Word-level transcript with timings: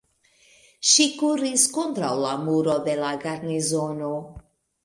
Ĝi 0.91 1.05
kuris 1.19 1.67
kontraŭ 1.75 2.11
la 2.23 2.33
muro 2.47 2.79
de 2.89 2.99
la 3.05 3.15
garnizono. 3.27 4.11